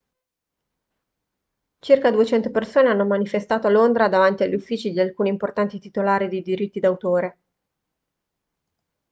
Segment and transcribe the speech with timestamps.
[1.77, 6.41] circa 200 persone hanno manifestato a londra davanti agli uffici di alcuni importanti titolari di
[6.41, 7.39] diritti d'autore